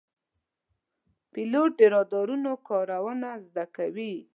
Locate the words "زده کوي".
3.47-4.15